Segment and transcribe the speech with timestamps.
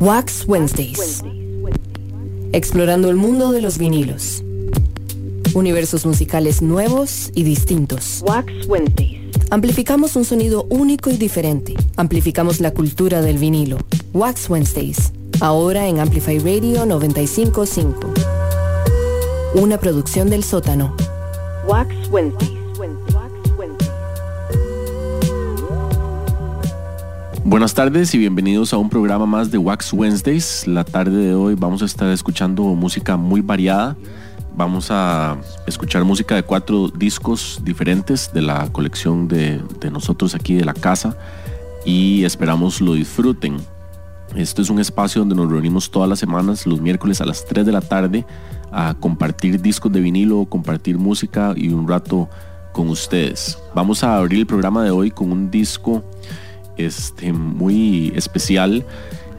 [0.00, 1.24] Wax Wednesdays.
[2.52, 4.44] Explorando el mundo de los vinilos.
[5.54, 8.22] Universos musicales nuevos y distintos.
[8.24, 9.18] Wax Wednesdays.
[9.50, 11.74] Amplificamos un sonido único y diferente.
[11.96, 13.78] Amplificamos la cultura del vinilo.
[14.12, 15.12] Wax Wednesdays.
[15.40, 18.00] Ahora en Amplify Radio 955.
[19.54, 20.94] Una producción del sótano.
[21.66, 22.57] Wax Wednesdays.
[27.48, 30.66] Buenas tardes y bienvenidos a un programa más de Wax Wednesdays.
[30.66, 33.96] La tarde de hoy vamos a estar escuchando música muy variada.
[34.54, 40.66] Vamos a escuchar música de cuatro discos diferentes de la colección de, nosotros aquí de
[40.66, 41.16] la casa
[41.86, 43.56] y esperamos lo disfruten.
[44.36, 47.64] Este es un espacio donde nos reunimos todas las semanas, los miércoles a las 3
[47.64, 48.26] de la tarde,
[48.70, 52.28] a compartir discos de vinilo, compartir música y un rato
[52.74, 53.58] con ustedes.
[53.74, 56.04] Vamos a abrir el programa de hoy con un disco
[56.78, 58.86] este, muy especial.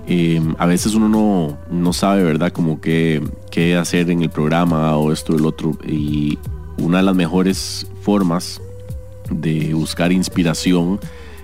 [0.07, 2.51] Em, a veces uno no, no, sabe, ¿verdad?
[2.51, 5.77] Como qué, qué hacer en el programa o esto o el otro.
[5.87, 6.37] Y
[6.77, 8.61] una de las mejores formas
[9.29, 10.99] de buscar inspiración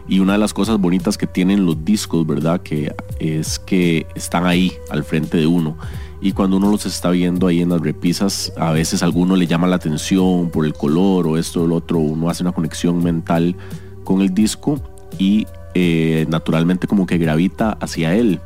[0.07, 2.61] y una de las cosas bonitas que tienen los discos, ¿verdad?
[2.61, 5.77] Que es que están ahí al frente de uno.
[6.21, 9.67] Y cuando uno los está viendo ahí en las repisas, a veces alguno le llama
[9.67, 11.99] la atención por el color o esto o el otro.
[11.99, 13.55] Uno hace una conexión mental
[14.03, 14.79] con el disco
[15.17, 15.45] y
[15.75, 18.39] eh, naturalmente como que gravita hacia él.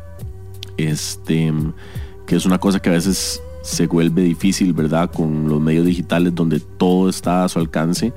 [0.77, 1.53] Este,
[2.25, 5.11] que es una cosa que a veces se vuelve difícil, ¿verdad?
[5.11, 8.13] Con los medios digitales donde todo está a su alcance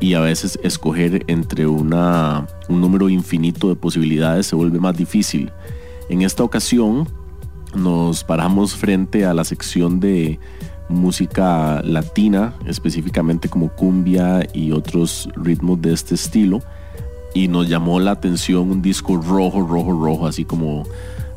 [0.00, 5.52] y a veces escoger entre una, un número infinito de posibilidades se vuelve más difícil.
[6.08, 7.06] En esta ocasión
[7.74, 10.38] nos paramos frente a la sección de
[10.88, 16.62] música latina, específicamente como cumbia y otros ritmos de este estilo
[17.34, 20.84] y nos llamó la atención un disco rojo, rojo, rojo, así como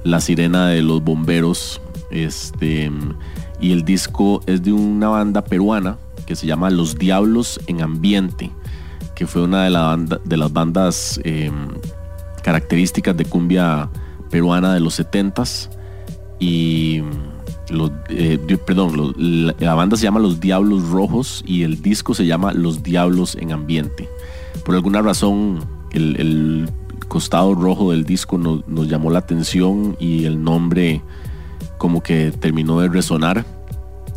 [0.03, 1.81] la sirena de los bomberos.
[2.11, 2.89] Este,
[3.59, 8.51] y el disco es de una banda peruana que se llama Los Diablos en Ambiente,
[9.15, 11.69] que fue una de, la de las bandas em,
[12.43, 13.89] características de cumbia
[14.29, 15.69] peruana de los 70s.
[16.39, 17.01] Y
[17.69, 19.15] los, eh, perdón,
[19.59, 23.51] la banda se llama Los Diablos Rojos y el disco se llama Los Diablos en
[23.51, 24.07] Ambiente.
[24.63, 26.69] Por alguna razón el,
[27.07, 31.01] costado rojo del disco nos, llamó la atención y el nombre
[31.77, 33.45] como que terminó de resonar.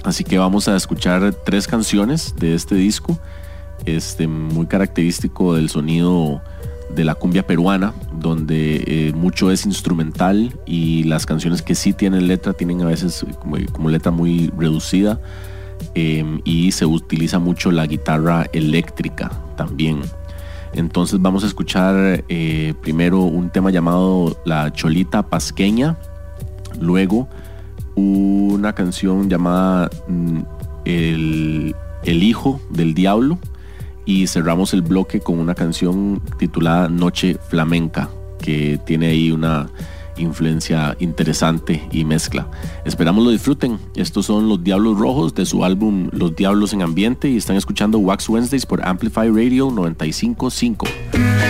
[0.02, 3.18] Así que vamos a escuchar tres canciones de este disco,
[3.84, 6.42] este, muy característico del sonido
[6.94, 12.26] de la cumbia peruana, donde eh, mucho es instrumental y las canciones que sí tienen
[12.26, 15.20] letra tienen a veces como, letra muy reducida
[15.94, 20.00] eh, y se utiliza mucho la guitarra eléctrica también.
[20.72, 25.96] Entonces vamos a escuchar eh, primero un tema llamado La Cholita Pasqueña,
[26.80, 27.28] luego
[27.96, 30.40] una canción llamada mm,
[30.84, 33.38] el, el, Hijo del Diablo
[34.04, 38.08] y cerramos el bloque con una canción titulada Noche Flamenca,
[38.40, 39.68] que tiene ahí una
[40.16, 42.48] influencia interesante y mezcla.
[42.84, 43.78] Esperamos lo disfruten.
[43.94, 47.98] Estos son los Diablos Rojos de su álbum Los Diablos en Ambiente y están escuchando
[47.98, 51.49] Wax Wednesdays por Amplify Radio 955.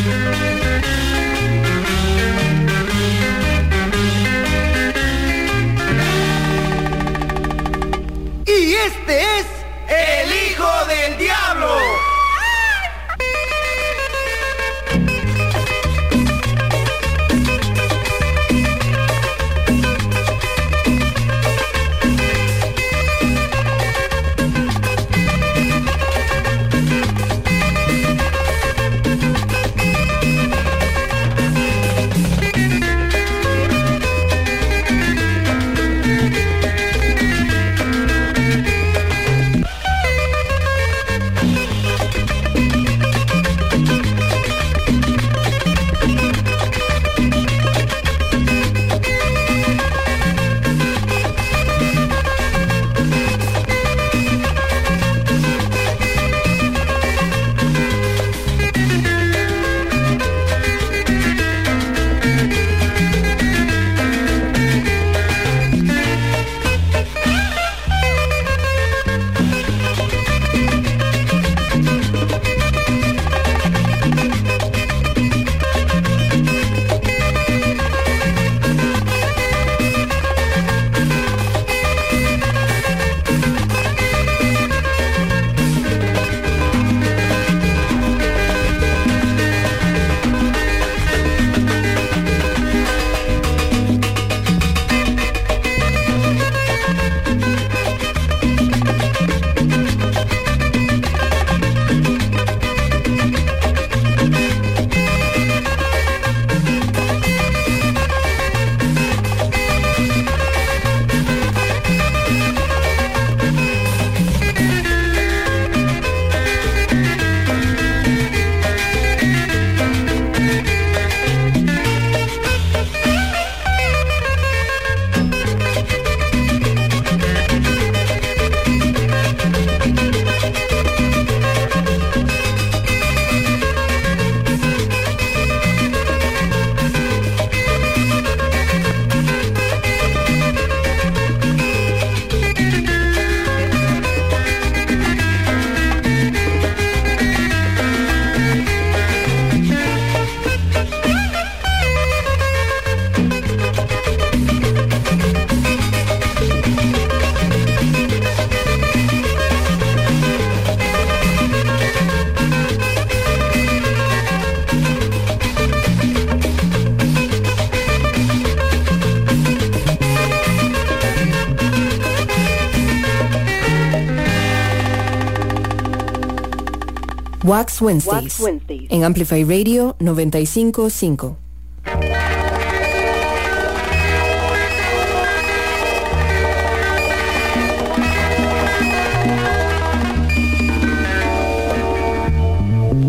[177.81, 181.37] Wax Wednesdays, en Amplify Radio 955.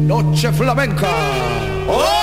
[0.06, 1.08] Noche flamenca.
[1.88, 2.21] ¡Oh!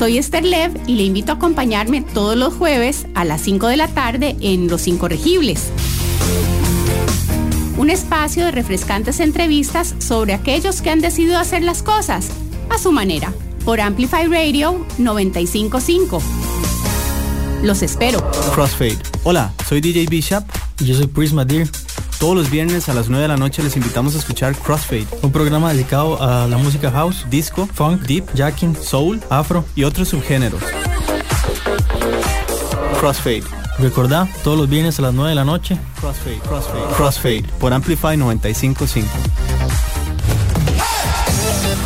[0.00, 3.76] Soy Esther Lev y le invito a acompañarme todos los jueves a las 5 de
[3.76, 5.64] la tarde en Los Incorregibles.
[7.76, 12.30] Un espacio de refrescantes entrevistas sobre aquellos que han decidido hacer las cosas
[12.70, 13.34] a su manera
[13.66, 16.22] por Amplify Radio 955.
[17.62, 18.26] Los espero.
[18.54, 19.00] Crossfade.
[19.24, 20.44] Hola, soy DJ Bishop
[20.80, 21.68] y yo soy Prisma Deer.
[22.20, 25.32] Todos los viernes a las 9 de la noche les invitamos a escuchar Crossfade, un
[25.32, 30.60] programa dedicado a la música house, disco, funk, deep, jacking, soul, afro y otros subgéneros.
[33.00, 33.42] Crossfade.
[33.78, 35.78] Recordá, todos los viernes a las 9 de la noche.
[35.98, 39.08] Crossfade, Crossfade, Crossfade por Amplify 955.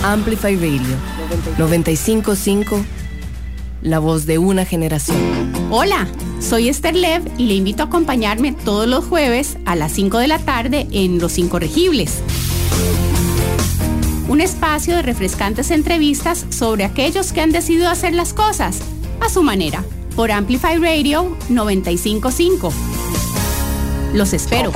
[0.02, 0.96] Amplify Radio
[1.58, 2.84] 955,
[3.82, 5.52] la voz de una generación.
[5.70, 6.08] Hola,
[6.44, 10.28] soy Esther Lev y le invito a acompañarme todos los jueves a las 5 de
[10.28, 12.22] la tarde en Los Incorregibles.
[14.28, 18.80] Un espacio de refrescantes entrevistas sobre aquellos que han decidido hacer las cosas
[19.20, 19.84] a su manera
[20.16, 22.72] por Amplify Radio 955.
[24.12, 24.70] Los espero.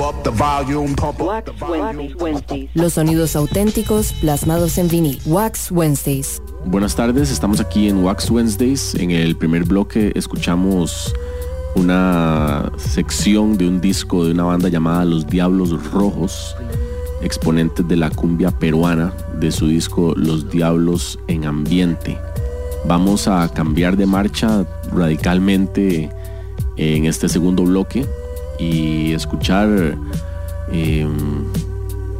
[2.74, 5.20] Los sonidos auténticos plasmados en vinil.
[5.26, 6.42] Wax Wednesdays.
[6.64, 8.94] Buenas tardes, estamos aquí en Wax Wednesdays.
[8.96, 11.14] En el primer bloque escuchamos
[11.74, 16.56] una sección de un disco de una banda llamada Los Diablos Rojos,
[17.22, 22.18] exponentes de la cumbia peruana, de su disco Los Diablos en Ambiente.
[22.86, 26.10] Vamos a cambiar de marcha radicalmente
[26.76, 28.06] en este segundo bloque
[28.58, 29.96] y escuchar
[30.72, 31.44] em,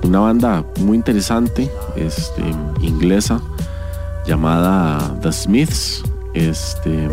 [0.03, 2.43] una banda muy interesante, este,
[2.81, 3.41] inglesa,
[4.27, 6.03] llamada The Smiths.
[6.35, 7.09] Este,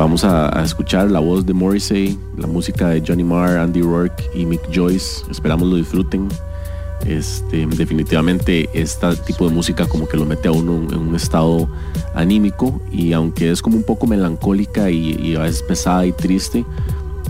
[0.00, 4.46] vamos a, escuchar la voz de Morrissey, la música de Johnny Marr, Andy Rourke y
[4.46, 5.22] Mick Joyce.
[5.30, 6.26] Esperamos lo disfruten.
[7.04, 11.68] Este, definitivamente este tipo de música como que lo mete a uno en un estado
[12.14, 16.64] anímico y aunque es como un poco melancólica y, a veces pesada y triste,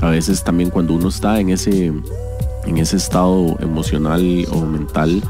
[0.01, 1.93] a veces también cuando uno está en ese,
[2.67, 5.23] en ese estado emocional o mental,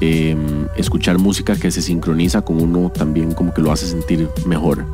[0.00, 4.86] em, escuchar música que se sincroniza con uno también como que lo hace sentir mejor.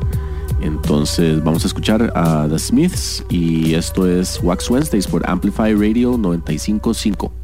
[0.65, 6.17] Entonces vamos a escuchar a The Smiths y esto es Wax Wednesdays por Amplify Radio
[6.17, 7.44] 955.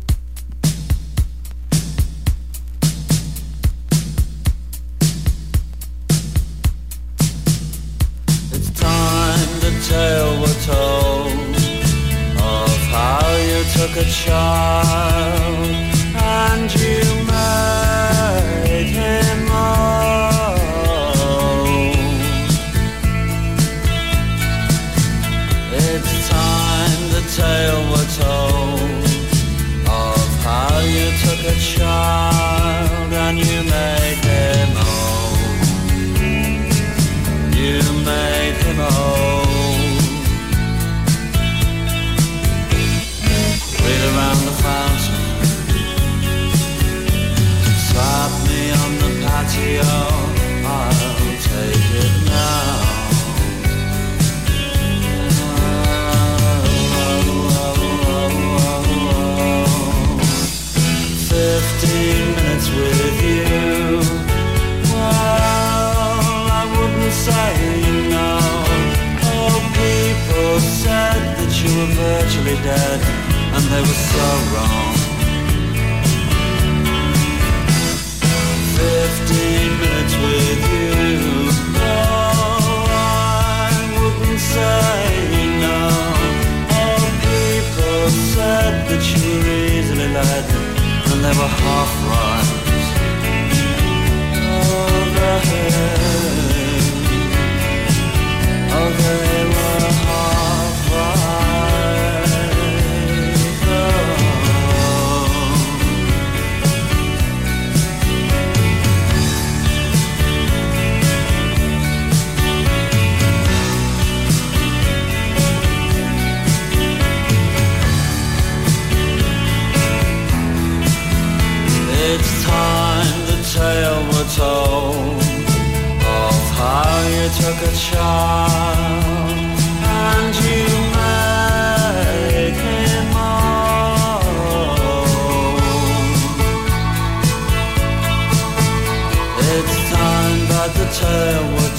[141.10, 141.69] Were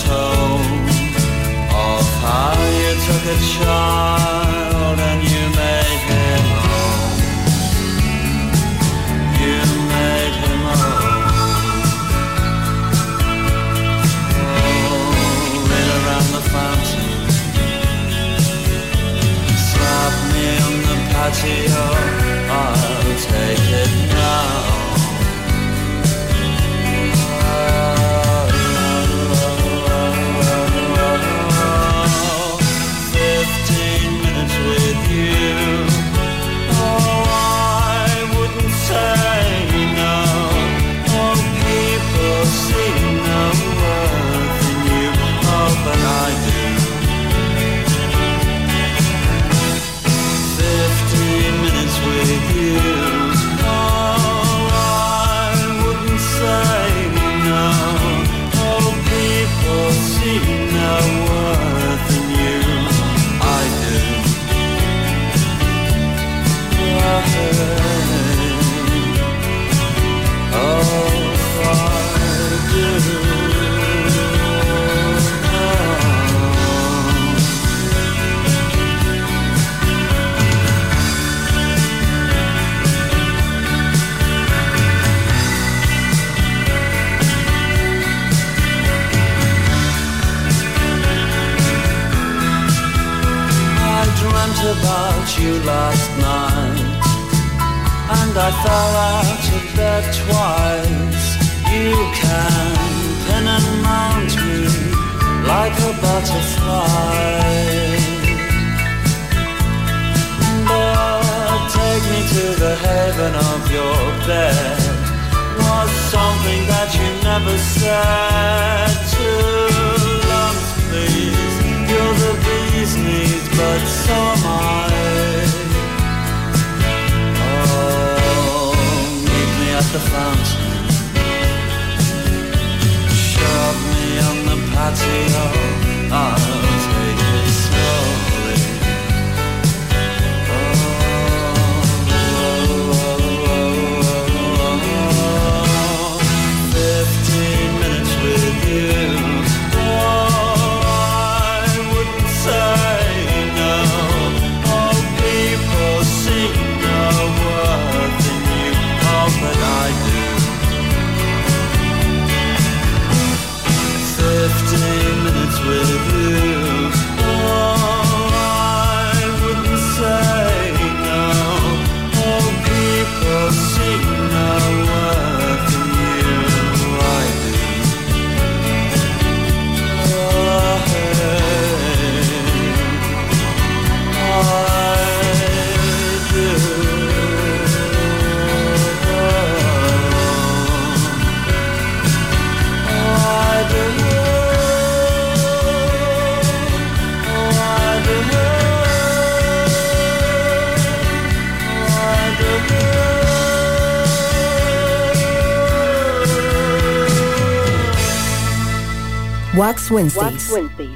[209.72, 210.50] Wax Wednesdays,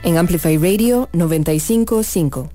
[0.03, 2.54] en Amplify Radio 955.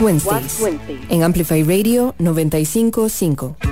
[0.00, 0.58] Wednesdays,
[1.08, 3.67] en Amplify Radio 955.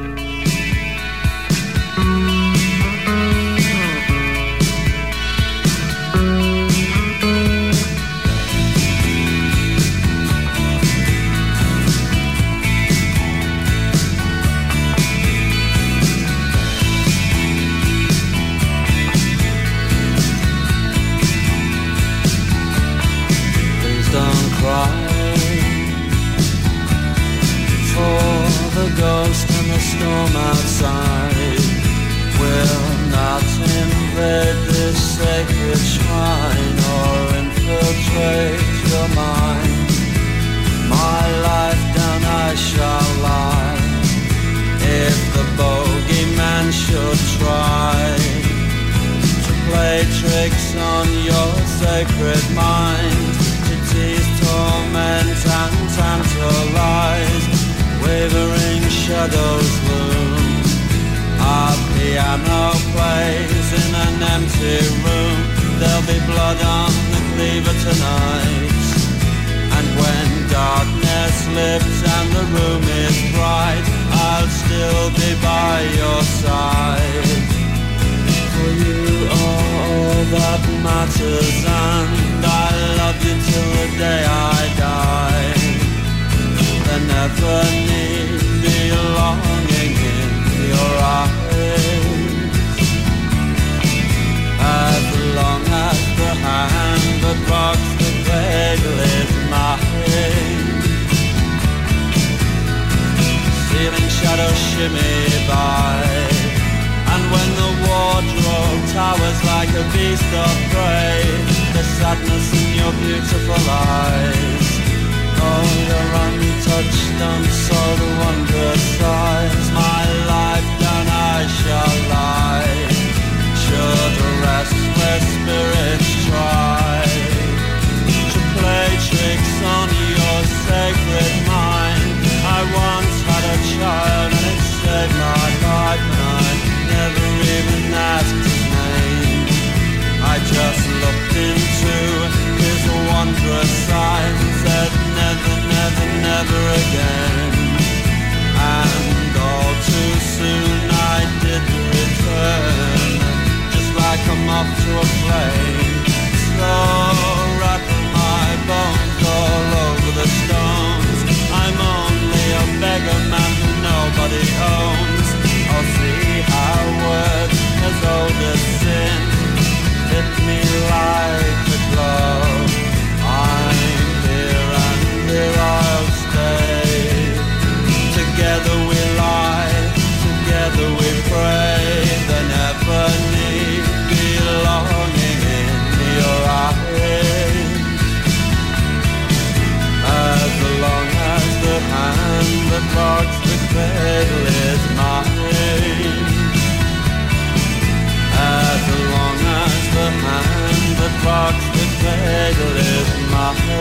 [117.18, 117.75] I'm sorry.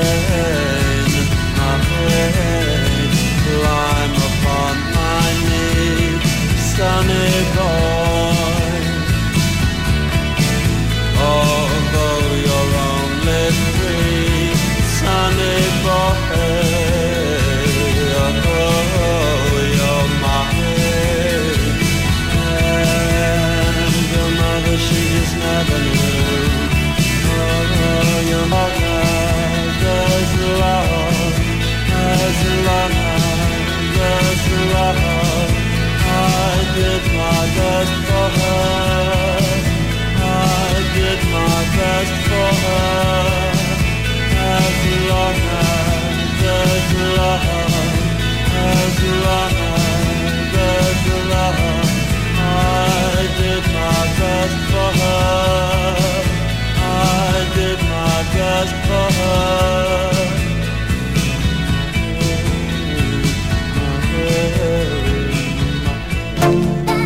[0.06, 0.75] her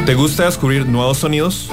[0.10, 1.70] ¿Te gusta descubrir nuevos sonidos?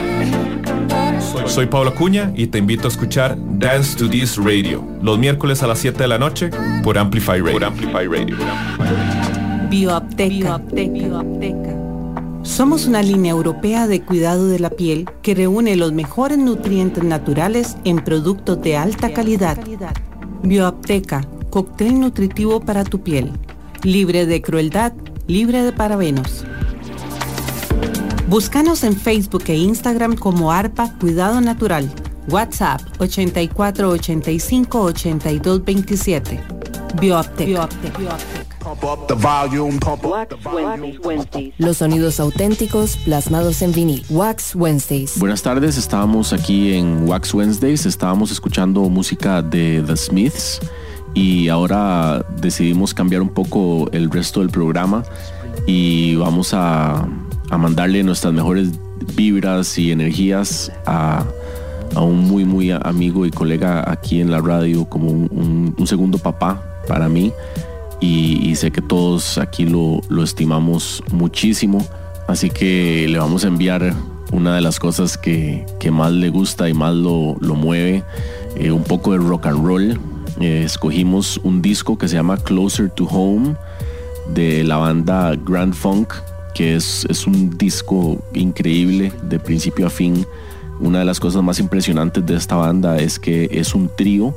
[1.46, 5.66] Soy, Pablo Cuña y te invito a escuchar Dance to This Radio los miércoles a
[5.66, 6.50] las 7 de la noche
[6.84, 6.98] por
[7.52, 8.36] Por Amplify Radio.
[9.78, 10.58] Bioapteca.
[12.44, 17.76] Somos una línea europea de cuidado de la piel que reúne los mejores nutrientes naturales
[17.84, 19.58] en productos de alta calidad.
[20.42, 23.32] Bioapteca, cóctel nutritivo para tu piel,
[23.82, 24.94] libre de crueldad,
[25.26, 26.46] libre de parabenos.
[28.30, 31.92] Búscanos en Facebook e Instagram como ARPA Cuidado Natural.
[32.30, 36.40] WhatsApp 84 85 82 27.
[41.58, 44.04] Los sonidos auténticos plasmados en vinil.
[44.10, 45.18] Wax Wednesdays.
[45.18, 50.60] Buenas tardes, estábamos aquí en Wax Wednesdays, estábamos escuchando música de The Smiths
[51.14, 55.04] y ahora decidimos cambiar un poco el resto del programa
[55.66, 57.08] y vamos a,
[57.50, 58.70] a mandarle nuestras mejores
[59.14, 61.24] vibras y energías a,
[61.94, 65.86] a, un muy muy amigo y colega aquí en la radio como un, un, un
[65.86, 67.32] segundo papá para mí
[68.00, 71.86] y, sé que todos aquí lo, lo, estimamos muchísimo
[72.28, 73.94] así que le vamos a enviar
[74.32, 78.02] una de las cosas que, que más le gusta y más lo, lo mueve
[78.56, 80.00] eh, un poco de rock and roll
[80.40, 83.56] eh, escogimos un disco que se llama Closer to Home
[84.34, 86.12] de la banda Grand Funk,
[86.54, 90.26] que es, es, un disco increíble de principio a fin.
[90.78, 94.34] Una de las cosas más impresionantes de esta banda es que es un trío,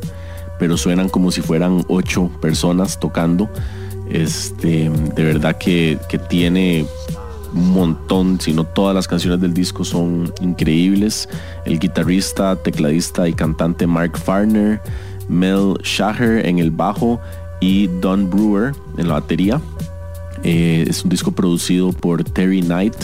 [0.60, 3.50] pero suenan como si fueran ocho personas tocando.
[4.10, 6.86] Este, de verdad que, que tiene
[7.54, 11.30] un montón, si no todas las canciones del disco son increíbles.
[11.66, 14.82] El guitarrista, tecladista y cantante Mark Farner,
[15.28, 17.20] Mel Shaher en el bajo
[17.60, 19.62] y Don Brewer en la batería.
[20.44, 22.96] Eh, es un disco producido por Terry Knight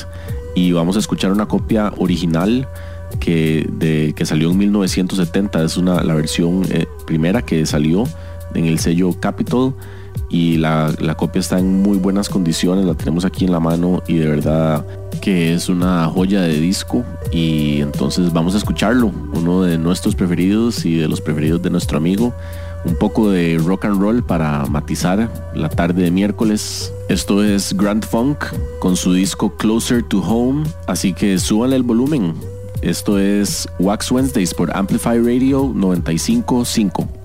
[0.56, 2.68] y vamos a escuchar una copia original
[3.16, 5.64] que, de, que salió en 1970.
[5.64, 8.06] Es una, la versión eh, primera que salió
[8.54, 9.74] en el sello Capitol
[10.30, 12.86] y la, la, copia está en muy buenas condiciones.
[12.86, 14.86] La tenemos aquí en la mano y de verdad
[15.22, 17.04] que es una joya de disco.
[17.32, 19.12] Y entonces vamos a escucharlo.
[19.34, 22.34] Uno de nuestros preferidos y de los preferidos de nuestro amigo
[22.86, 26.94] un poco de rock and roll para matizar la tarde de miércoles.
[27.10, 28.46] Esto es Grand Funk
[28.80, 32.36] con su disco Closer to Home, así que súbanle el volumen.
[32.86, 37.25] Esto es Wax Wednesdays por Amplify Radio 955.